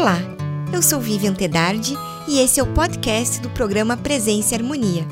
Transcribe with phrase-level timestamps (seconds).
[0.00, 0.16] Olá,
[0.72, 1.94] eu sou Vivian Tedardi
[2.26, 5.04] e esse é o podcast do programa Presença e Harmonia.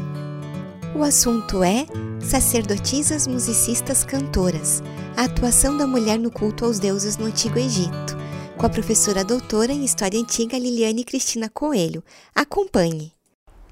[0.97, 1.85] O assunto é
[2.19, 4.83] Sacerdotisas, Musicistas, Cantoras
[5.15, 8.17] a atuação da mulher no culto aos deuses no Antigo Egito,
[8.57, 12.03] com a professora doutora em História Antiga Liliane Cristina Coelho.
[12.35, 13.13] Acompanhe!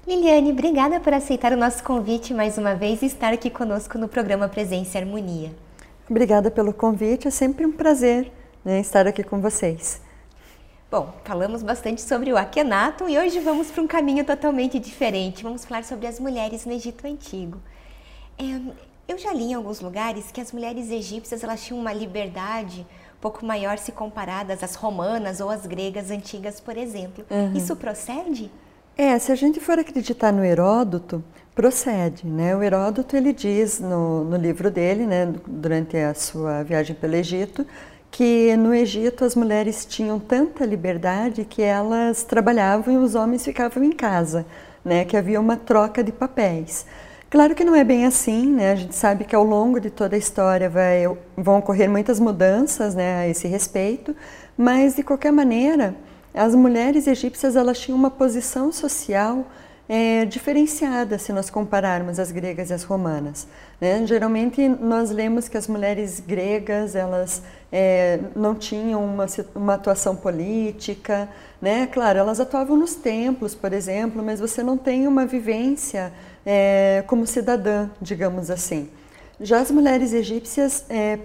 [0.07, 4.07] Liliane, obrigada por aceitar o nosso convite mais uma vez e estar aqui conosco no
[4.07, 5.51] programa Presença e Harmonia.
[6.07, 8.31] Obrigada pelo convite, é sempre um prazer
[8.63, 10.05] né, estar aqui com vocês.
[10.89, 15.43] Bom, falamos bastante sobre o Akhenaton e hoje vamos para um caminho totalmente diferente.
[15.43, 17.57] Vamos falar sobre as mulheres no Egito Antigo.
[18.37, 18.61] É,
[19.05, 22.87] eu já li em alguns lugares que as mulheres egípcias elas tinham uma liberdade
[23.17, 27.25] um pouco maior se comparadas às romanas ou às gregas antigas, por exemplo.
[27.29, 27.51] Uhum.
[27.53, 28.49] Isso procede?
[28.97, 31.21] É, se a gente for acreditar no Heródoto,
[31.53, 32.55] procede, né?
[32.55, 37.65] O Heródoto ele diz no, no livro dele, né, durante a sua viagem pelo Egito,
[38.17, 43.83] que no Egito as mulheres tinham tanta liberdade que elas trabalhavam e os homens ficavam
[43.83, 44.43] em casa,
[44.83, 45.05] né?
[45.05, 46.87] Que havia uma troca de papéis.
[47.29, 48.71] Claro que não é bem assim, né?
[48.71, 51.03] A gente sabe que ao longo de toda a história vai,
[51.37, 54.15] vão ocorrer muitas mudanças, né, a esse respeito,
[54.57, 55.93] mas de qualquer maneira,
[56.33, 59.45] as mulheres egípcias elas tinham uma posição social
[59.89, 63.47] é, diferenciada se nós compararmos as gregas e as romanas.
[63.79, 64.05] Né?
[64.05, 71.29] Geralmente nós lemos que as mulheres gregas elas é, não tinham uma, uma atuação política,
[71.61, 71.87] né?
[71.87, 76.13] Claro, elas atuavam nos templos, por exemplo, mas você não tem uma vivência
[76.45, 78.89] é, como cidadã, digamos assim.
[79.39, 81.19] Já as mulheres egípcias, é,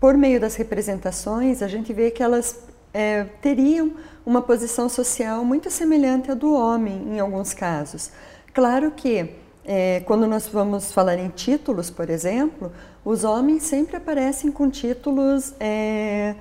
[0.00, 2.60] por meio das representações, a gente vê que elas
[2.92, 3.92] é, teriam
[4.24, 8.10] uma posição social muito semelhante à do homem em alguns casos.
[8.52, 9.30] Claro que
[9.64, 12.72] é, quando nós vamos falar em títulos, por exemplo,
[13.04, 16.34] os homens sempre aparecem com títulos é,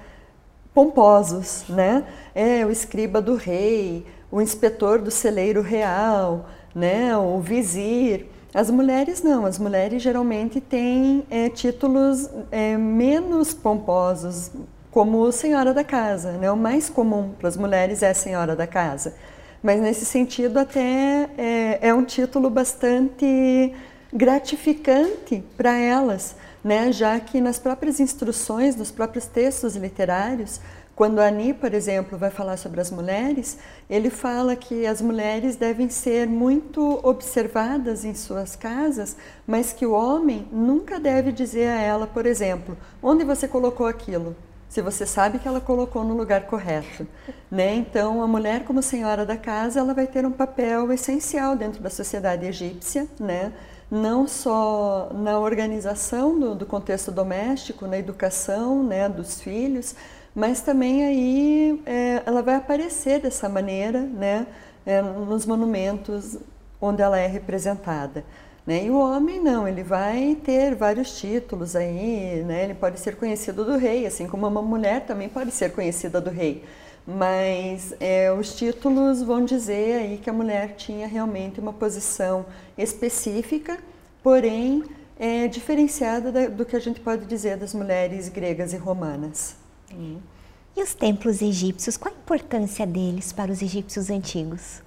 [0.73, 2.05] pomposos, né?
[2.33, 7.17] É o escriba do rei, o inspetor do celeiro real, né?
[7.17, 8.27] O vizir.
[8.53, 14.51] As mulheres não, as mulheres geralmente têm é, títulos é, menos pomposos,
[14.97, 16.51] como senhora da casa, né?
[16.51, 19.13] O mais comum para as mulheres é senhora da casa.
[19.61, 23.75] Mas nesse sentido até é, é um título bastante
[24.11, 26.91] gratificante para elas, né?
[26.91, 30.59] Já que nas próprias instruções, nos próprios textos literários,
[30.95, 35.89] quando Ani, por exemplo, vai falar sobre as mulheres, ele fala que as mulheres devem
[35.89, 39.15] ser muito observadas em suas casas,
[39.45, 44.35] mas que o homem nunca deve dizer a ela, por exemplo, onde você colocou aquilo?
[44.69, 47.07] Se você sabe que ela colocou no lugar correto,
[47.49, 47.73] né?
[47.75, 51.89] Então, a mulher como senhora da casa, ela vai ter um papel essencial dentro da
[51.89, 53.53] sociedade egípcia, né?
[53.89, 59.95] Não só na organização do, do contexto doméstico, na educação, né, dos filhos,
[60.35, 64.45] mas também aí é, ela vai aparecer dessa maneira, né,
[64.85, 66.37] é, nos monumentos
[66.81, 68.25] onde ela é representada.
[68.67, 68.83] Né?
[68.83, 72.65] E o homem não, ele vai ter vários títulos aí, né?
[72.65, 76.29] ele pode ser conhecido do rei, assim como uma mulher também pode ser conhecida do
[76.29, 76.65] rei.
[77.07, 82.45] Mas é, os títulos vão dizer aí que a mulher tinha realmente uma posição
[82.77, 83.77] específica,
[84.21, 84.83] porém
[85.17, 89.55] é, diferenciada da, do que a gente pode dizer das mulheres gregas e romanas.
[90.75, 94.81] E os templos egípcios, qual a importância deles para os egípcios antigos?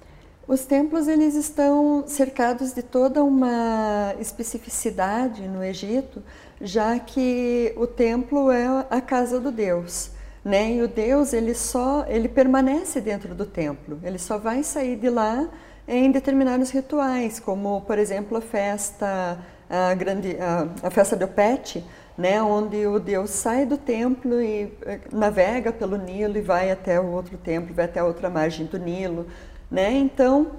[0.47, 6.21] Os templos eles estão cercados de toda uma especificidade no Egito,
[6.59, 10.11] já que o templo é a casa do Deus,
[10.43, 10.73] né?
[10.73, 13.99] E o Deus ele só ele permanece dentro do templo.
[14.03, 15.47] Ele só vai sair de lá
[15.87, 19.37] em determinados rituais, como por exemplo a festa
[19.69, 21.83] a grande a, a festa de Opete,
[22.17, 26.99] né, onde o Deus sai do templo e eh, navega pelo Nilo e vai até
[26.99, 29.27] o outro templo, vai até a outra margem do Nilo.
[29.71, 29.93] Né?
[29.93, 30.51] Então,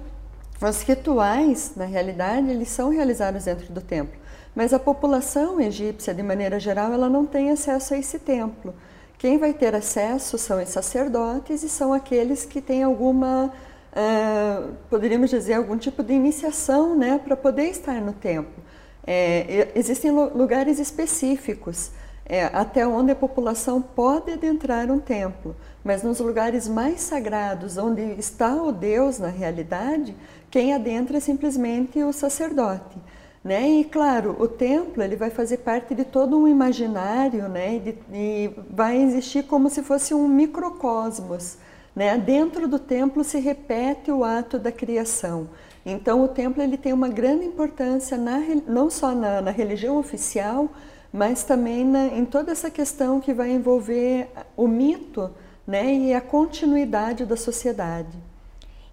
[0.59, 4.19] os rituais, na realidade, eles são realizados dentro do templo,
[4.55, 8.73] mas a população egípcia, de maneira geral, ela não tem acesso a esse templo.
[9.17, 13.53] Quem vai ter acesso são os sacerdotes e são aqueles que têm alguma,
[13.93, 18.63] uh, poderíamos dizer, algum tipo de iniciação né, para poder estar no templo.
[19.05, 21.91] É, existem lugares específicos
[22.25, 28.01] é, até onde a população pode adentrar um templo, mas nos lugares mais sagrados, onde
[28.17, 30.15] está o Deus na realidade,
[30.49, 32.97] quem adentra é simplesmente o sacerdote.
[33.43, 33.67] Né?
[33.69, 37.75] E claro, o templo ele vai fazer parte de todo um imaginário, né?
[37.75, 41.57] E, de, e vai existir como se fosse um microcosmos.
[41.93, 42.17] Né?
[42.17, 45.49] Dentro do templo se repete o ato da criação.
[45.85, 50.69] Então o templo ele tem uma grande importância na, não só na, na religião oficial,
[51.13, 54.27] mas também na, em toda essa questão que vai envolver
[54.57, 55.29] o mito
[55.65, 58.17] né, e a continuidade da sociedade.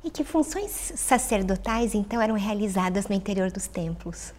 [0.04, 4.34] E que funções sacerdotais então eram realizadas no interior dos templos?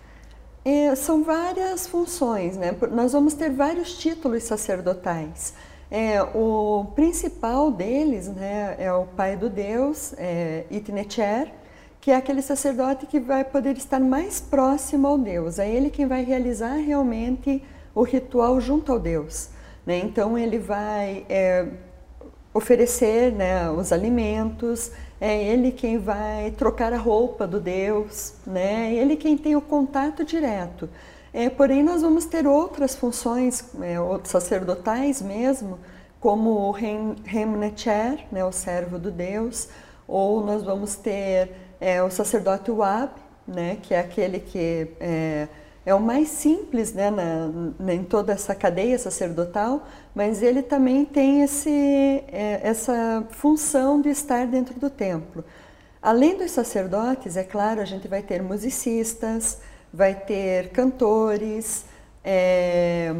[0.63, 2.75] É, são várias funções, né?
[2.91, 5.55] Nós vamos ter vários títulos sacerdotais.
[5.89, 11.51] É, o principal deles né, é o pai do Deus, é, Itnecher,
[11.99, 15.59] que é aquele sacerdote que vai poder estar mais próximo ao Deus.
[15.59, 17.63] É ele quem vai realizar realmente
[17.93, 19.49] o ritual junto ao Deus.
[19.85, 19.99] Né?
[19.99, 21.67] Então ele vai é,
[22.53, 28.91] oferecer né, os alimentos, é ele quem vai trocar a roupa do Deus, né?
[28.95, 30.89] Ele quem tem o contato direto.
[31.33, 35.79] É, porém, nós vamos ter outras funções é, sacerdotais mesmo,
[36.19, 39.69] como o Remnecher, né, o servo do Deus,
[40.07, 43.11] ou nós vamos ter é, o sacerdote Wab,
[43.47, 45.47] né, que é aquele que é,
[45.85, 51.41] é o mais simples né, na, em toda essa cadeia sacerdotal, mas ele também tem
[51.41, 51.69] esse,
[52.27, 55.43] é, essa função de estar dentro do templo.
[56.01, 59.59] Além dos sacerdotes, é claro, a gente vai ter musicistas,
[59.93, 61.85] vai ter cantores,
[62.23, 63.13] é,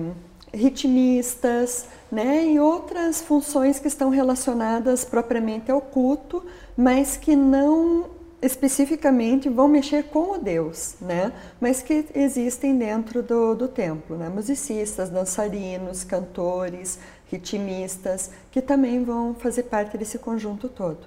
[0.54, 6.44] ritmistas, né, e outras funções que estão relacionadas propriamente ao culto,
[6.76, 11.32] mas que não especificamente vão mexer com o Deus, né?
[11.60, 14.18] mas que existem dentro do, do templo.
[14.18, 14.30] Né?
[14.30, 16.98] Musicistas, dançarinos, cantores,
[17.32, 21.00] ritmistas, que também vão fazer parte desse conjunto todo.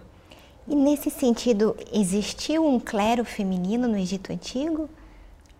[0.66, 4.88] E nesse sentido, existiu um clero feminino no Egito Antigo?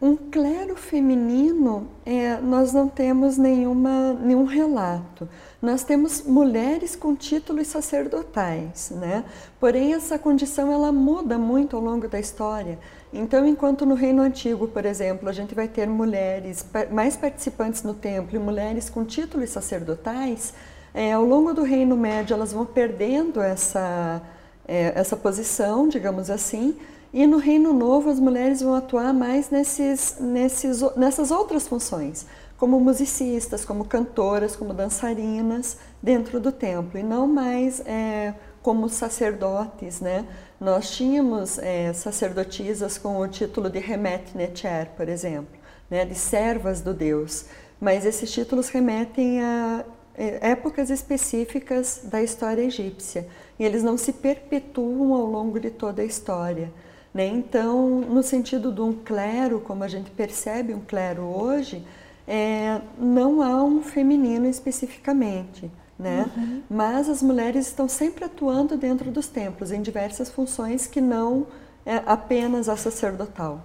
[0.01, 5.29] Um clero feminino, é, nós não temos nenhuma, nenhum relato.
[5.65, 9.25] Nós temos mulheres com títulos sacerdotais, né?
[9.59, 12.79] Porém, essa condição ela muda muito ao longo da história.
[13.11, 17.95] Então, enquanto no Reino Antigo, por exemplo, a gente vai ter mulheres mais participantes no
[17.95, 20.53] templo e mulheres com títulos sacerdotais,
[20.93, 24.21] é, ao longo do Reino Médio elas vão perdendo essa,
[24.69, 26.77] é, essa posição, digamos assim,
[27.11, 32.27] e no Reino Novo as mulheres vão atuar mais nesses, nesses, nessas outras funções
[32.65, 38.33] como musicistas, como cantoras, como dançarinas dentro do templo e não mais é,
[38.63, 40.27] como sacerdotes, né?
[40.59, 45.55] Nós tínhamos é, sacerdotisas com o título de Remet Necher, por exemplo,
[45.91, 46.07] né?
[46.07, 47.45] de servas do Deus,
[47.79, 49.85] mas esses títulos remetem a
[50.17, 53.29] é, épocas específicas da história egípcia
[53.59, 56.73] e eles não se perpetuam ao longo de toda a história.
[57.13, 57.27] Né?
[57.27, 61.85] Então, no sentido de um clero, como a gente percebe um clero hoje,
[62.27, 66.31] é, não há um feminino especificamente, né?
[66.37, 66.63] Uhum.
[66.69, 71.47] Mas as mulheres estão sempre atuando dentro dos templos em diversas funções que não
[71.85, 73.63] é apenas a sacerdotal.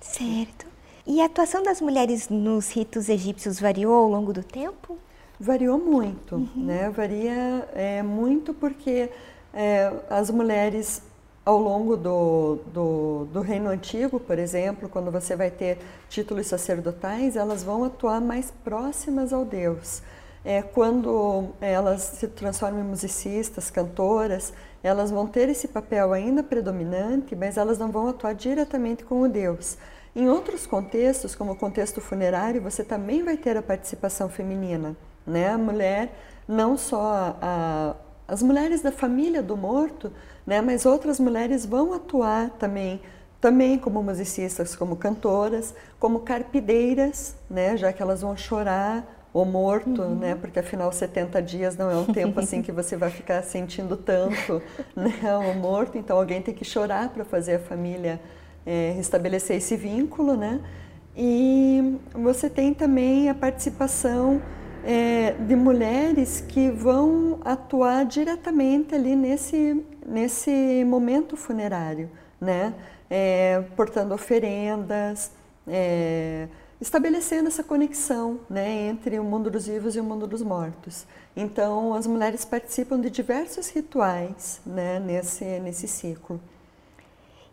[0.00, 0.66] Certo.
[1.06, 4.98] E a atuação das mulheres nos ritos egípcios variou ao longo do tempo?
[5.38, 6.48] Variou muito, uhum.
[6.56, 6.90] né?
[6.90, 9.10] Varia é, muito porque
[9.54, 11.02] é, as mulheres
[11.44, 15.78] ao longo do, do, do, Reino Antigo, por exemplo, quando você vai ter
[16.08, 20.02] títulos sacerdotais, elas vão atuar mais próximas ao Deus.
[20.44, 24.52] É, quando elas se transformam em musicistas, cantoras,
[24.82, 29.28] elas vão ter esse papel ainda predominante, mas elas não vão atuar diretamente com o
[29.28, 29.76] Deus.
[30.14, 34.96] Em outros contextos, como o contexto funerário, você também vai ter a participação feminina.
[35.26, 35.50] Né?
[35.50, 36.14] A mulher,
[36.48, 37.94] não só a,
[38.26, 40.10] as mulheres da família do morto,
[40.46, 40.60] né?
[40.60, 43.00] Mas outras mulheres vão atuar também,
[43.40, 47.76] também como musicistas, como cantoras, como carpideiras, né?
[47.76, 50.16] Já que elas vão chorar o morto, uhum.
[50.16, 50.34] né?
[50.34, 54.60] Porque afinal 70 dias não é um tempo assim que você vai ficar sentindo tanto,
[54.96, 55.36] né?
[55.36, 58.20] O morto, então alguém tem que chorar para fazer a família
[58.66, 60.60] é, restabelecer esse vínculo, né?
[61.16, 64.40] E você tem também a participação
[64.84, 72.74] é, de mulheres que vão atuar diretamente ali nesse, nesse momento funerário, né?
[73.08, 75.32] É, portando oferendas,
[75.66, 76.48] é,
[76.80, 81.06] estabelecendo essa conexão né, entre o mundo dos vivos e o mundo dos mortos.
[81.36, 86.40] Então, as mulheres participam de diversos rituais né, nesse, nesse ciclo.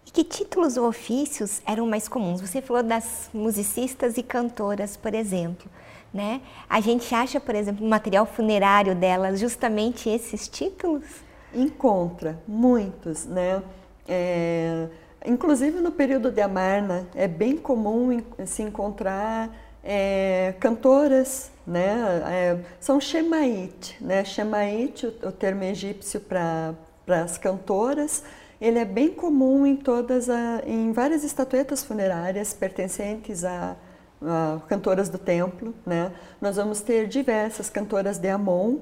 [0.05, 2.39] E que títulos ou ofícios eram mais comuns?
[2.39, 5.69] Você falou das musicistas e cantoras, por exemplo.
[6.13, 6.41] Né?
[6.69, 11.26] A gente acha, por exemplo, no material funerário delas justamente esses títulos?
[11.57, 13.63] Encontra muitos, né?
[14.07, 14.87] É,
[15.25, 19.49] inclusive no período de Amarna é bem comum se encontrar
[19.83, 22.21] é, cantoras, né?
[22.29, 24.23] É, são Shemait, né?
[24.23, 26.75] Shemait, o, o termo egípcio para
[27.07, 28.23] as cantoras,
[28.61, 33.75] ele é bem comum em todas a, em várias estatuetas funerárias pertencentes a
[34.21, 36.11] uh, cantoras do templo, né?
[36.41, 38.77] Nós vamos ter diversas cantoras de Amon,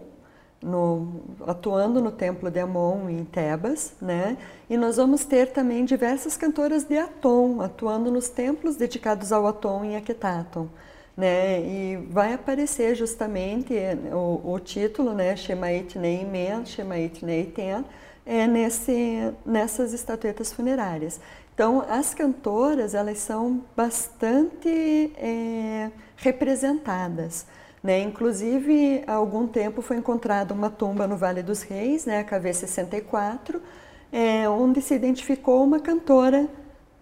[0.65, 4.36] no, atuando no templo de Amon em Tebas, né?
[4.67, 9.86] E nós vamos ter também diversas cantoras de Atom atuando nos templos dedicados ao Atom
[9.86, 10.67] em Aquetaton,
[11.15, 11.62] né?
[11.62, 13.74] E vai aparecer justamente
[14.12, 15.36] o, o título, né?
[15.36, 17.86] Shemait Neimen, Shemait Neiten,
[18.25, 21.19] é nesse, nessas estatuetas funerárias.
[21.53, 27.45] Então, as cantoras, elas são bastante é, representadas.
[27.85, 28.01] Né?
[28.01, 33.61] Inclusive, há algum tempo foi encontrada uma tumba no Vale dos Reis, né, a KV-64,
[34.11, 36.49] é, onde se identificou uma cantora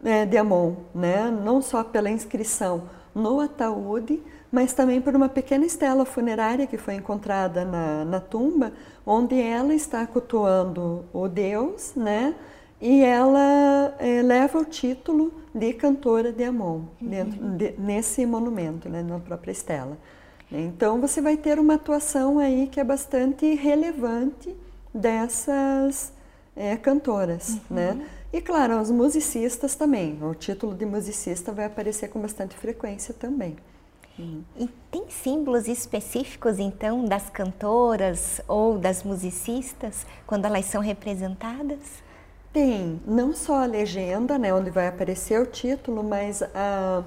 [0.04, 1.32] é, de Amon, né?
[1.32, 4.22] não só pela inscrição no ataúde,
[4.52, 8.74] mas também por uma pequena estela funerária que foi encontrada na, na tumba,
[9.06, 12.36] onde ela está cultuando o Deus, né?
[12.82, 17.10] E ela é, leva o título de cantora de Amon uhum.
[17.10, 19.98] dentro, de, nesse monumento, né, na própria estela.
[20.54, 24.56] Então você vai ter uma atuação aí que é bastante relevante
[24.94, 26.14] dessas
[26.56, 27.60] é, cantoras, uhum.
[27.72, 28.08] né?
[28.32, 30.18] E claro, os musicistas também.
[30.24, 33.56] O título de musicista vai aparecer com bastante frequência também.
[34.18, 34.44] Uhum.
[34.58, 42.04] E tem símbolos específicos, então, das cantoras ou das musicistas quando elas são representadas?
[42.52, 47.04] Tem, não só a legenda, né, onde vai aparecer o título, mas a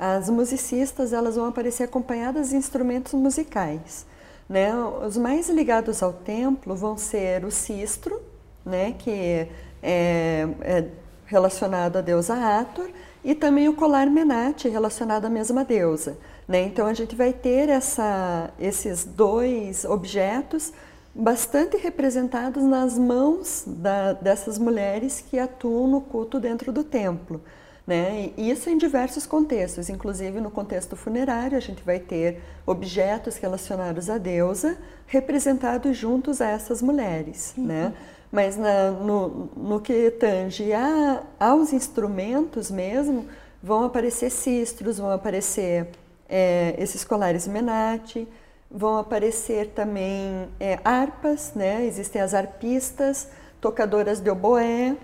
[0.00, 4.06] as musicistas elas vão aparecer acompanhadas de instrumentos musicais.
[4.48, 4.74] Né?
[4.74, 8.18] Os mais ligados ao templo vão ser o sistro,
[8.64, 8.94] né?
[8.98, 9.46] que
[9.82, 10.88] é, é
[11.26, 12.88] relacionado à deusa Ator,
[13.22, 16.16] e também o colar menate, relacionado à mesma deusa.
[16.48, 16.62] Né?
[16.62, 20.72] Então a gente vai ter essa, esses dois objetos
[21.14, 27.42] bastante representados nas mãos da, dessas mulheres que atuam no culto dentro do templo.
[27.90, 28.30] Né?
[28.36, 34.08] E isso em diversos contextos, inclusive no contexto funerário, a gente vai ter objetos relacionados
[34.08, 34.78] à deusa
[35.08, 37.52] representados juntos a essas mulheres.
[37.58, 37.66] Uhum.
[37.66, 37.92] Né?
[38.30, 43.26] Mas na, no, no, que tange a, aos instrumentos mesmo,
[43.60, 45.88] vão aparecer cistros, vão aparecer
[46.28, 48.28] é, esses colares menate,
[48.70, 51.84] vão aparecer também é, harpas, né?
[51.84, 53.26] existem as arpistas,
[53.60, 54.94] tocadoras de oboé,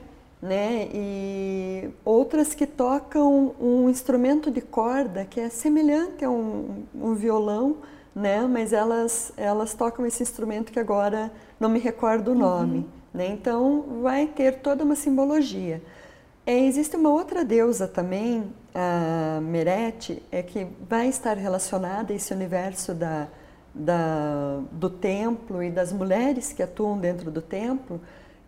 [0.46, 0.88] né?
[0.94, 7.78] E outras que tocam um instrumento de corda que é semelhante a um, um violão,
[8.14, 8.42] né?
[8.46, 12.38] Mas elas elas tocam esse instrumento que agora não me recordo o uhum.
[12.38, 12.84] nome, uhum.
[13.12, 13.26] né?
[13.26, 15.82] Então vai ter toda uma simbologia.
[16.46, 22.32] É, existe uma outra deusa também, a Merete, é que vai estar relacionada a esse
[22.32, 23.26] universo da,
[23.74, 28.00] da, do templo e das mulheres que atuam dentro do templo,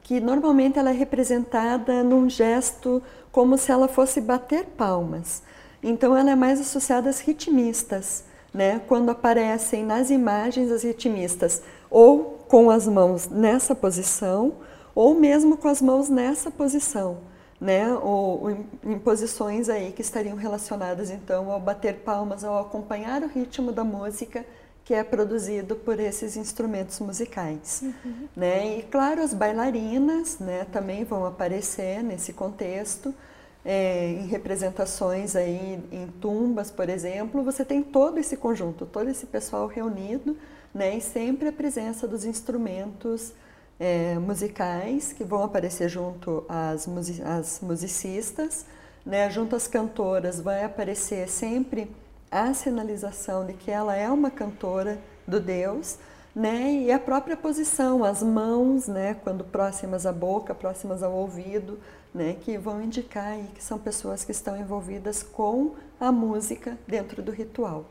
[0.09, 5.43] que normalmente ela é representada num gesto como se ela fosse bater palmas.
[5.83, 8.81] Então ela é mais associada às ritmistas, né?
[8.88, 11.61] Quando aparecem nas imagens as ritmistas
[11.91, 14.55] ou com as mãos nessa posição
[14.95, 17.19] ou mesmo com as mãos nessa posição,
[17.61, 17.93] né?
[17.93, 23.29] Ou, em, em posições aí que estariam relacionadas então ao bater palmas, ao acompanhar o
[23.29, 24.43] ritmo da música
[24.88, 27.83] que é produzido por esses instrumentos musicais.
[27.83, 28.26] Uhum.
[28.35, 28.78] Né?
[28.78, 33.14] E claro, as bailarinas né, também vão aparecer nesse contexto,
[33.62, 39.26] é, em representações aí em tumbas, por exemplo, você tem todo esse conjunto, todo esse
[39.26, 40.38] pessoal reunido,
[40.73, 43.35] né, e sempre a presença dos instrumentos
[43.78, 48.64] é, musicais que vão aparecer junto às, music às musicistas,
[49.04, 51.90] né, junto às cantoras vai aparecer sempre
[52.30, 55.99] a sinalização de que ela é uma cantora do Deus,
[56.35, 56.73] né?
[56.73, 61.78] E a própria posição, as mãos, né, quando próximas à boca, próximas ao ouvido,
[62.14, 67.23] né, que vão indicar aí que são pessoas que estão envolvidas com a música dentro
[67.23, 67.85] do ritual.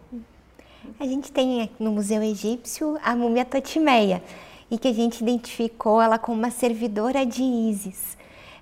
[0.99, 4.23] A gente tem no Museu Egípcio a múmia Totimeia,
[4.69, 8.16] e que a gente identificou ela como uma servidora de Ísis.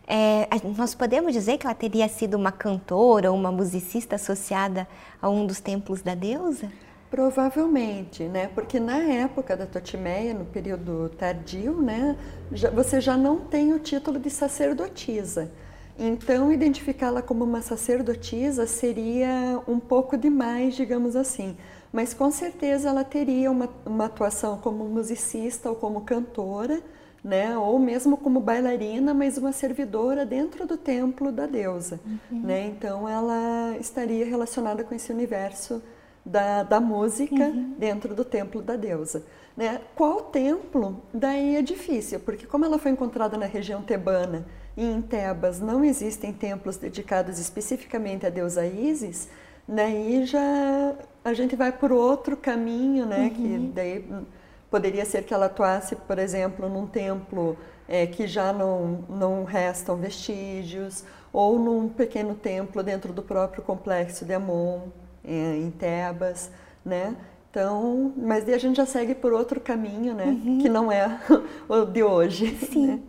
[0.08, 0.48] É,
[0.78, 4.88] nós podemos dizer que ela teria sido uma cantora ou uma musicista associada
[5.22, 6.72] a um dos templos da deusa?
[7.10, 8.50] Provavelmente, né?
[8.54, 12.16] Porque na época da Totimeia, no período tardio, né,
[12.52, 15.52] já, você já não tem o título de sacerdotisa.
[15.98, 21.56] Então, identificá-la como uma sacerdotisa seria um pouco demais, digamos assim.
[21.92, 26.82] Mas com certeza ela teria uma, uma atuação como musicista ou como cantora,
[27.26, 27.58] né?
[27.58, 32.42] Ou mesmo como bailarina, mas uma servidora dentro do templo da deusa, uhum.
[32.42, 32.68] né?
[32.68, 35.82] Então ela estaria relacionada com esse universo
[36.24, 37.74] da, da música uhum.
[37.80, 39.24] dentro do templo da deusa.
[39.58, 39.82] Né?
[39.96, 41.02] Qual templo?
[41.12, 44.46] Daí é difícil, porque como ela foi encontrada na região tebana
[44.78, 49.30] e em Tebas não existem templos dedicados especificamente à deusa Ísis,
[49.68, 53.22] daí já a gente vai por outro caminho, né?
[53.22, 53.30] Uhum.
[53.30, 54.06] Que daí
[54.70, 57.58] Poderia ser que ela atuasse, por exemplo, num templo
[57.88, 64.26] é, que já não, não restam vestígios, ou num pequeno templo dentro do próprio complexo
[64.26, 64.88] de Amon,
[65.24, 66.50] é, em Tebas,
[66.84, 67.16] né?
[67.50, 70.26] Então, mas daí a gente já segue por outro caminho, né?
[70.26, 70.60] Uhum.
[70.60, 71.20] Que não é
[71.70, 72.56] o de hoje.
[72.58, 72.88] Sim.
[72.88, 73.00] Né?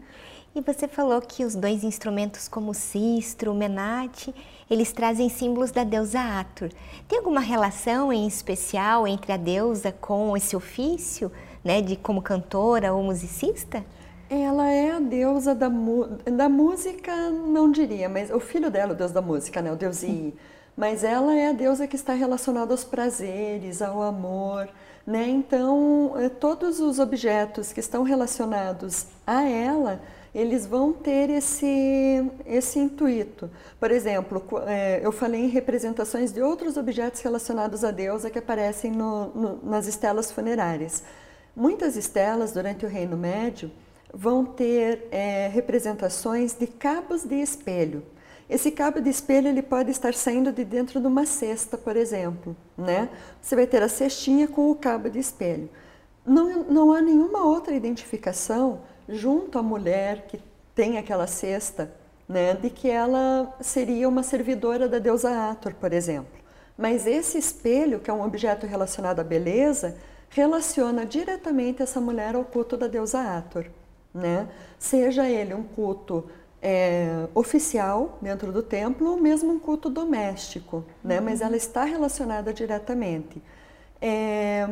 [0.55, 4.35] E você falou que os dois instrumentos, como o sistro, o menate,
[4.71, 6.71] eles trazem símbolos da deusa Atur.
[7.09, 11.31] Tem alguma relação em especial entre a deusa com esse ofício,
[11.65, 13.85] né, de como cantora ou musicista?
[14.29, 19.13] Ela é a deusa da, da música, não diria, mas o filho dela, o deus
[19.13, 20.35] da música, né, o deus I.
[20.77, 24.69] Mas ela é a deusa que está relacionada aos prazeres, ao amor,
[25.07, 25.27] né?
[25.27, 30.03] Então, eh, todos os objetos que estão relacionados a ela
[30.37, 33.51] eles vão ter esse, esse intuito.
[33.81, 38.91] Por exemplo, é, eu falei em representações de outros objetos relacionados à deusa que aparecem
[38.91, 41.03] no, no, nas estelas funerárias.
[41.57, 43.71] Muitas estelas, durante o Reino Médio,
[44.13, 48.03] vão ter é, representações de cabos de espelho.
[48.49, 52.55] Esse cabo de espelho ele pode estar saindo de dentro de uma cesta, por exemplo.
[52.77, 53.09] Né?
[53.41, 55.71] Você vai ter a cestinha com o cabo de espelho.
[56.27, 60.41] Não, não há nenhuma outra identificação junto à mulher que
[60.75, 61.91] tem aquela cesta,
[62.29, 66.37] né, de que ela seria uma servidora da deusa Ator, por exemplo.
[66.77, 69.97] Mas esse espelho, que é um objeto relacionado à beleza,
[70.29, 73.67] relaciona diretamente essa mulher ao culto da deusa Ator.
[74.13, 74.49] Né?
[74.79, 76.25] Seja ele um culto
[76.61, 81.21] é, oficial dentro do templo ou mesmo um culto doméstico, né?
[81.21, 83.43] mas ela está relacionada diretamente.
[84.01, 84.69] É,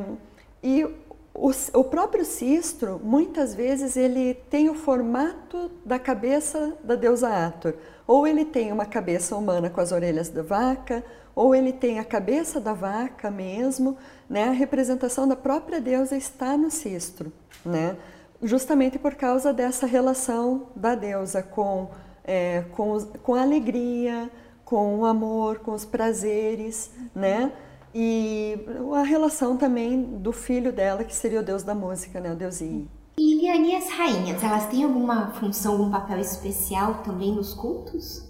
[0.62, 0.86] e
[1.34, 7.74] o, o, próprio cistro, muitas vezes, ele tem o formato da cabeça da deusa Ator.
[8.06, 12.04] Ou ele tem uma cabeça humana com as orelhas da vaca, ou ele tem a
[12.04, 13.96] cabeça da vaca mesmo.
[14.30, 14.44] Né?
[14.44, 17.32] A representação da própria deusa está no cistro,
[17.64, 17.96] né?
[18.40, 21.90] justamente por causa dessa relação da deusa com,
[22.22, 24.30] é, com, com a alegria,
[24.64, 27.52] com o amor, com os prazeres, né?
[27.94, 28.58] E
[28.92, 32.32] a relação também do filho dela, que seria o deus da música, né?
[32.32, 32.88] o deus I.
[33.16, 38.28] E Liane, e as rainhas, elas têm alguma função, algum papel especial também nos cultos?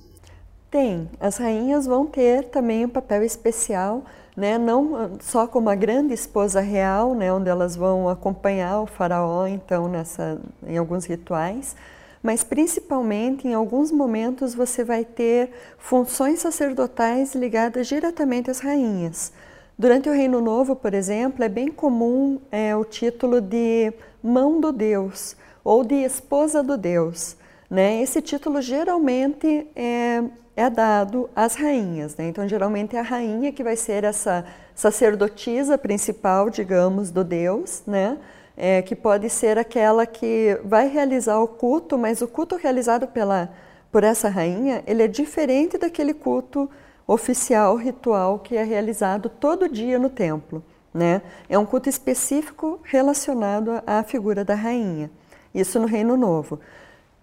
[0.70, 1.08] Tem.
[1.18, 4.04] As rainhas vão ter também um papel especial,
[4.36, 4.58] né?
[4.58, 7.32] não só como a grande esposa real, né?
[7.32, 11.74] onde elas vão acompanhar o faraó, então, nessa, em alguns rituais,
[12.22, 19.32] mas principalmente em alguns momentos você vai ter funções sacerdotais ligadas diretamente às rainhas.
[19.76, 24.70] Durante o Reino Novo, por exemplo, é bem comum é, o título de mão do
[24.70, 27.36] Deus ou de esposa do Deus.
[27.68, 28.00] Né?
[28.00, 30.22] Esse título geralmente é,
[30.54, 32.16] é dado às rainhas.
[32.16, 32.28] Né?
[32.28, 34.44] Então, geralmente é a rainha que vai ser essa
[34.76, 38.18] sacerdotisa principal, digamos, do Deus, né?
[38.56, 43.50] É, que pode ser aquela que vai realizar o culto, mas o culto realizado pela,
[43.90, 46.70] por essa rainha, ele é diferente daquele culto
[47.06, 50.62] oficial ritual que é realizado todo dia no templo.
[50.92, 51.22] Né?
[51.48, 55.10] É um culto específico relacionado à figura da rainha.
[55.54, 56.60] Isso no Reino Novo.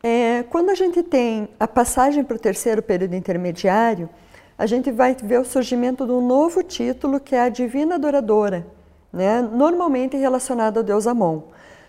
[0.03, 4.09] É, quando a gente tem a passagem para o terceiro período intermediário,
[4.57, 8.65] a gente vai ver o surgimento de um novo título que é a Divina Adoradora,
[9.11, 9.41] né?
[9.41, 11.41] normalmente relacionado ao deus Amon.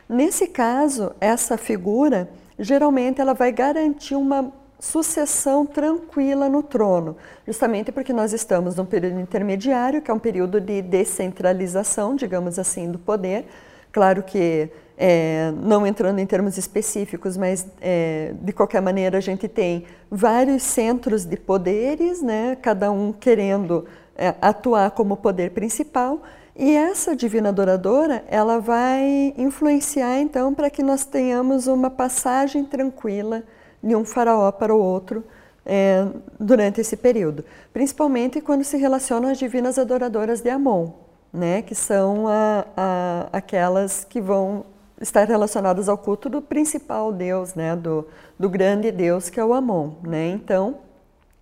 [0.09, 2.28] Nesse caso, essa figura
[2.59, 7.16] geralmente ela vai garantir uma sucessão tranquila no trono,
[7.46, 12.90] justamente porque nós estamos num período intermediário, que é um período de descentralização, digamos assim,
[12.90, 13.46] do poder.
[13.92, 14.68] Claro que,
[14.98, 20.64] é, não entrando em termos específicos, mas é, de qualquer maneira a gente tem vários
[20.64, 26.20] centros de poderes, né, cada um querendo é, atuar como poder principal,
[26.56, 33.44] e essa divina adoradora, ela vai influenciar então para que nós tenhamos uma passagem tranquila
[33.82, 35.24] de um faraó para o outro
[35.64, 36.06] é,
[36.38, 40.90] durante esse período, principalmente quando se relacionam as divinas adoradoras de Amon,
[41.32, 44.64] né, que são a, a, aquelas que vão
[45.00, 48.06] estar relacionadas ao culto do principal deus, né, do,
[48.38, 49.92] do grande deus que é o Amon.
[50.02, 50.28] Né?
[50.30, 50.78] Então,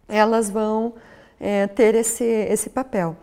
[0.08, 0.94] elas vão
[1.38, 3.16] é, ter esse, esse papel.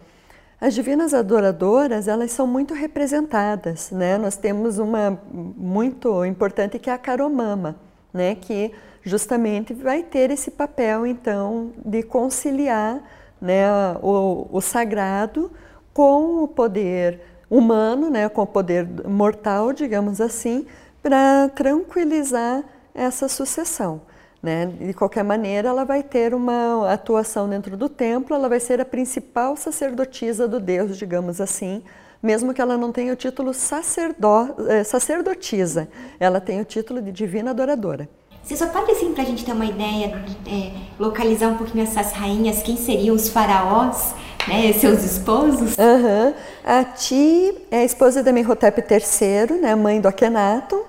[0.59, 4.17] As divinas adoradoras, elas são muito representadas, né?
[4.17, 7.75] Nós temos uma muito importante que é a Caromama,
[8.11, 8.33] né?
[8.33, 8.73] Que
[9.07, 13.01] justamente vai ter esse papel, então, de conciliar
[13.41, 13.65] né,
[14.01, 15.51] o, o sagrado
[15.93, 20.65] com o poder humano, né, com o poder mortal, digamos assim,
[21.01, 24.01] para tranquilizar essa sucessão.
[24.41, 24.65] Né?
[24.65, 28.85] De qualquer maneira, ela vai ter uma atuação dentro do templo, ela vai ser a
[28.85, 31.83] principal sacerdotisa do Deus, digamos assim,
[32.21, 34.27] mesmo que ela não tenha o título sacerdo,
[34.67, 35.87] eh, sacerdotisa,
[36.19, 38.09] ela tem o título de divina adoradora.
[38.47, 42.13] Você só pode, assim, para a gente ter uma ideia, é, localizar um pouquinho essas
[42.13, 44.15] rainhas, quem seriam os faraós,
[44.47, 45.75] né, seus esposos?
[45.77, 46.33] Uhum.
[46.63, 50.81] A Ti é a esposa de Amenhotep III, né, mãe do Akhenaton,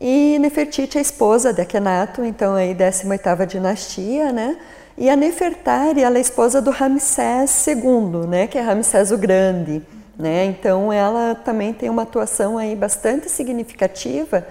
[0.00, 4.56] e Nefertiti é a esposa de Akhenaton, então aí 18ª dinastia, né?
[4.98, 9.80] E a Nefertari, ela é esposa do Ramsés II, né, que é Ramsés o Grande,
[10.18, 10.46] né?
[10.46, 14.44] Então ela também tem uma atuação aí bastante significativa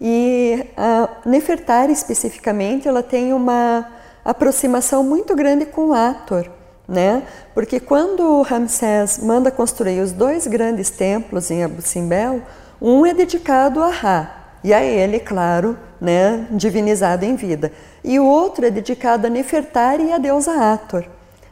[0.00, 3.86] e a Nefertari especificamente, ela tem uma
[4.24, 6.48] aproximação muito grande com Ator,
[6.86, 7.22] né?
[7.54, 12.42] Porque quando Ramsés manda construir os dois grandes templos em Abu Simbel,
[12.80, 17.72] um é dedicado a Ra, e a ele, claro, né, divinizado em vida.
[18.02, 21.04] E o outro é dedicado a Nefertari e a deusa Ator.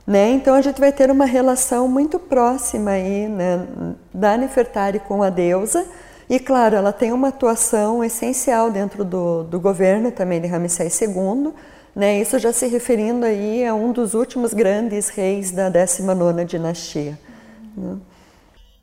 [0.06, 0.30] Né?
[0.30, 3.66] Então a gente vai ter uma relação muito próxima aí, né,
[4.14, 5.84] da Nefertari com a deusa,
[6.28, 11.52] e claro, ela tem uma atuação essencial dentro do, do governo também de Ramsés II,
[11.94, 12.20] né?
[12.20, 17.18] Isso já se referindo aí a um dos últimos grandes reis da 19ª dinastia.
[17.76, 17.96] Né?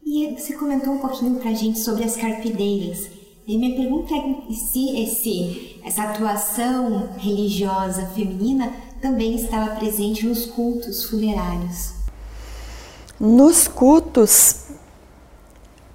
[0.05, 3.09] E você comentou um pouquinho para a gente sobre as carpideiras.
[3.45, 11.03] E minha pergunta é se esse, essa atuação religiosa feminina também estava presente nos cultos
[11.05, 11.93] funerários.
[13.19, 14.62] Nos cultos,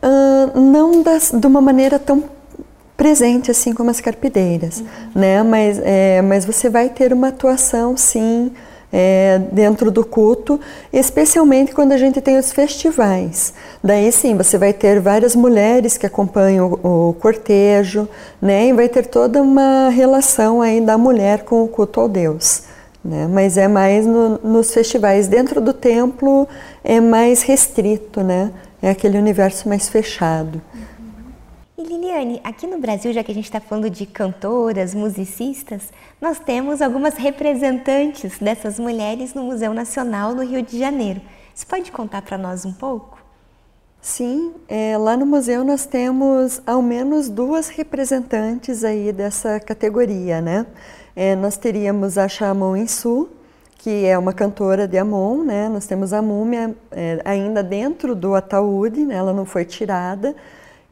[0.03, 2.25] uh, não das, de uma maneira tão
[2.97, 4.87] presente assim como as carpideiras, uhum.
[5.15, 5.43] né?
[5.43, 8.51] Mas, é, mas você vai ter uma atuação, sim,
[8.93, 10.61] é, dentro do culto,
[10.93, 13.53] especialmente quando a gente tem os festivais.
[13.85, 18.09] Daí sim, você vai ter várias mulheres que acompanham o, o cortejo,
[18.41, 18.69] né?
[18.69, 22.63] E vai ter toda uma relação aí da mulher com o culto ao Deus.
[23.05, 23.29] Né?
[23.31, 25.29] Mas é mais no, nos festivais.
[25.29, 26.49] Dentro do templo
[26.83, 28.51] é mais restrito, né?
[28.81, 30.63] É aquele universo mais fechado.
[31.77, 36.39] E Liliane, aqui no Brasil, já que a gente está falando de cantoras, musicistas, nós
[36.39, 41.21] temos algumas representantes dessas mulheres no Museu Nacional no Rio de Janeiro.
[41.55, 43.19] Você pode contar para nós um pouco?
[44.01, 50.67] Sim, é, lá no museu nós temos ao menos duas representantes aí dessa categoria, né?
[51.17, 53.29] É, nós teríamos a Chamon Insu,
[53.79, 55.69] que é uma cantora de Amon, né?
[55.69, 59.15] Nós temos a múmia é, ainda dentro do ataúde, né?
[59.15, 60.35] ela não foi tirada,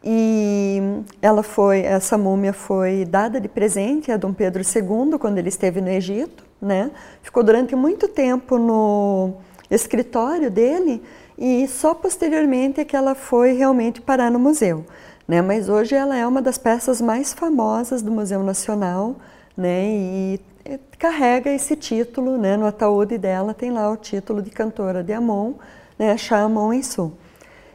[0.09, 5.49] e ela foi, essa múmia foi dada de presente a Dom Pedro II quando ele
[5.49, 6.93] esteve no Egito, né?
[7.23, 9.35] Ficou durante muito tempo no
[9.69, 11.03] escritório dele
[11.37, 14.85] e só posteriormente é que ela foi realmente parar no museu,
[15.27, 15.43] né?
[15.43, 19.17] Mas hoje ela é uma das peças mais famosas do Museu Nacional,
[19.57, 19.87] né?
[19.87, 20.41] E
[20.99, 22.57] carrega esse título, né?
[22.57, 25.55] No ataúde dela tem lá o título de cantora de Amon,
[25.99, 26.17] né?
[26.17, 27.13] Chamon Insu.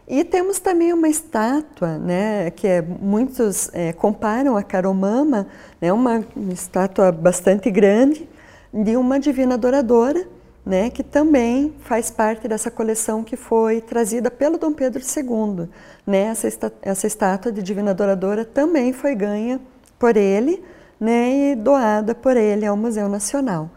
[0.07, 5.47] E temos também uma estátua, né, que é, muitos é, comparam a Caromama,
[5.79, 8.27] né, uma estátua bastante grande,
[8.73, 10.27] de uma divina adoradora,
[10.65, 15.69] né, que também faz parte dessa coleção que foi trazida pelo Dom Pedro II.
[16.05, 19.61] Né, essa, essa estátua de divina adoradora também foi ganha
[19.97, 20.61] por ele
[21.01, 23.71] né, e doada por ele ao Museu Nacional.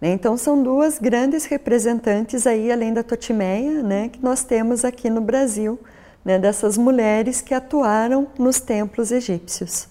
[0.00, 0.12] Né?
[0.12, 5.20] Então são duas grandes representantes aí, além da Totimeia, né, que nós temos aqui no
[5.20, 5.78] Brasil,
[6.24, 9.88] né, dessas mulheres que atuaram nos templos egípcios.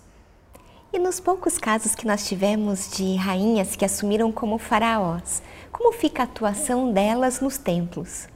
[0.91, 6.23] E nos poucos casos que nós tivemos de rainhas que assumiram como faraós, como fica
[6.23, 8.27] a atuação delas nos templos?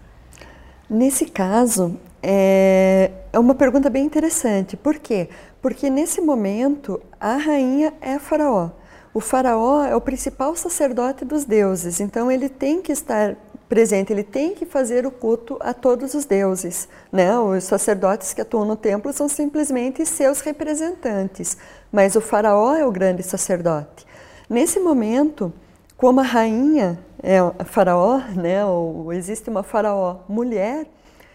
[0.88, 4.78] Nesse caso, é, é uma pergunta bem interessante.
[4.78, 5.30] Por quê?
[5.64, 8.70] Porque nesse momento a rainha é faraó.
[9.14, 13.38] O faraó é o principal sacerdote dos deuses, então ele tem que estar
[13.70, 16.90] presente, ele tem que fazer o culto a todos os deuses.
[17.10, 17.40] Né?
[17.40, 21.58] Os sacerdotes que atuam no templo são simplesmente seus representantes,
[21.90, 24.06] mas o faraó é o grande sacerdote.
[24.50, 25.54] Nesse momento,
[25.96, 30.86] como a rainha é a faraó, né, ou existe uma faraó mulher,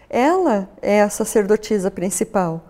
[0.07, 2.68] ela é a sacerdotisa principal.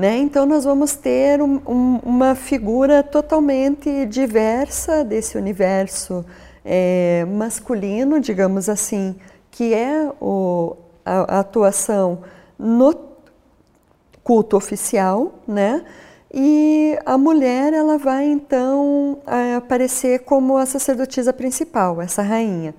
[0.00, 0.16] Né?
[0.16, 6.24] Então, nós vamos ter um, um, uma figura totalmente diversa desse universo
[6.64, 9.14] é, masculino, digamos assim,
[9.50, 12.22] que é o, a, a, atuação
[12.58, 12.94] no
[14.24, 15.84] culto oficial, né?
[16.32, 19.18] E a mulher ela vai então
[19.54, 22.74] aparecer como a sacerdotisa principal, essa rainha.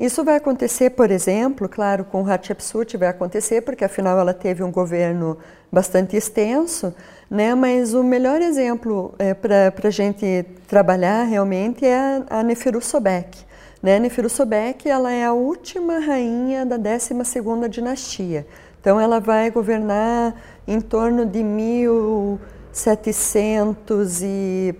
[0.00, 4.72] Isso vai acontecer, por exemplo, claro, com Hatshepsut vai acontecer, porque afinal ela teve um
[4.72, 5.36] governo
[5.70, 6.94] bastante extenso,
[7.30, 7.54] né?
[7.54, 13.44] mas o melhor exemplo é, para a gente trabalhar realmente é a, Neferu Sobek.
[13.82, 13.98] Né?
[13.98, 18.46] Neferu Sobek ela é a última rainha da 12ª dinastia.
[18.80, 20.34] Então ela vai governar
[20.66, 24.74] em torno de 1700 e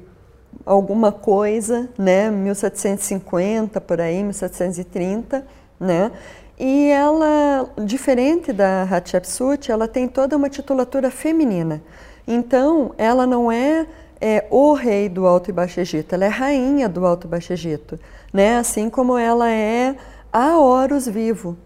[0.70, 5.44] alguma coisa, né, 1750 por aí, 1730,
[5.80, 6.12] né?
[6.56, 11.82] E ela, diferente da Hatshepsut, ela tem toda uma titulatura feminina.
[12.24, 13.84] Então, ela não é,
[14.20, 17.52] é, o rei do Alto e Baixo Egito, ela é rainha do Alto e Baixo
[17.52, 17.98] Egito,
[18.32, 18.58] né?
[18.58, 19.96] Assim como ela é
[20.32, 21.56] a Horus vivo.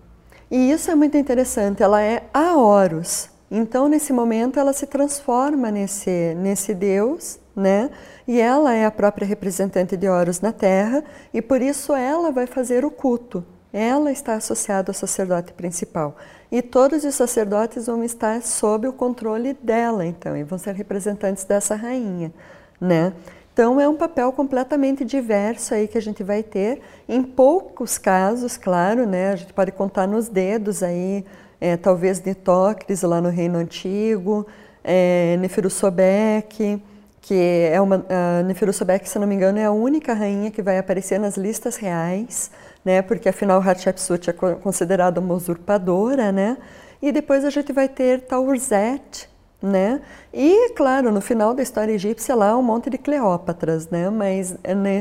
[0.51, 3.29] E isso é muito interessante, ela é a Horus.
[3.51, 7.91] Então, nesse momento, ela se transforma nesse, nesse deus, né?
[8.27, 12.47] E ela é a própria representante de Horus na Terra, e por isso ela vai
[12.47, 16.17] fazer o culto, ela está associada ao sacerdote principal.
[16.51, 21.45] E todos os sacerdotes vão estar sob o controle dela, então, e vão ser representantes
[21.45, 22.33] dessa rainha,
[22.81, 23.13] né?
[23.53, 26.81] Então é um papel completamente diverso aí que a gente vai ter.
[27.09, 29.31] Em poucos casos, claro, né?
[29.31, 31.25] A gente pode contar nos dedos aí,
[31.61, 34.45] é, talvez Nitócris lá no Reino Antigo,
[34.83, 36.83] é, Neferusobek,
[37.27, 37.35] que
[37.73, 41.19] é uma a Neferusobek, se não me engano, é a única rainha que vai aparecer
[41.19, 42.51] nas listas reais
[42.85, 43.01] né?
[43.01, 46.59] Porque afinal Hatshepsut é considerada uma usurpadora, né?
[47.01, 49.29] E depois a gente vai ter Taurzet,
[49.63, 50.03] né?
[50.33, 54.11] E claro, no final da história egípcia lá um monte de Cleópatras, né?
[54.11, 54.55] Mas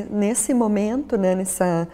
[0.09, 1.35] nesse momento, né?
[1.35, 1.87] Nessa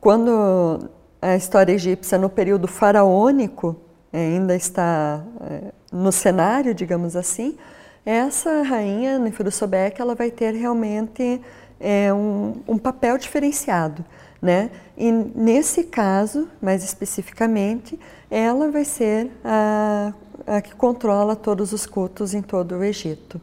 [0.00, 0.88] quando
[1.20, 3.76] a história egípcia no período faraônico
[4.12, 7.56] é, ainda está é, no cenário, digamos assim,
[8.04, 11.40] essa rainha Neferusobek ela vai ter realmente
[11.80, 14.04] é, um, um papel diferenciado.
[14.40, 14.70] Né?
[14.96, 17.98] E nesse caso, mais especificamente,
[18.30, 20.12] ela vai ser a,
[20.46, 23.40] a que controla todos os cultos em todo o Egito.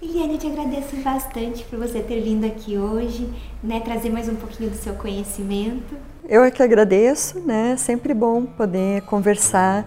[0.00, 3.28] Eliane, eu te agradeço bastante por você ter vindo aqui hoje,
[3.62, 5.94] né, trazer mais um pouquinho do seu conhecimento.
[6.28, 7.72] Eu é que agradeço, né?
[7.72, 9.86] É sempre bom poder conversar